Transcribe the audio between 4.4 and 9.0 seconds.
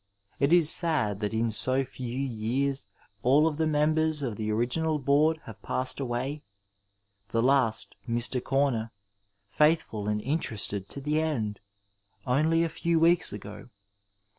original Board have passed away, the last, Mr. Comer—